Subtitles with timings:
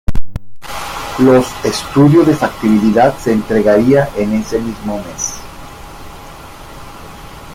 [1.19, 5.35] Los estudio de factibilidad se entregaría en ese mismo mes.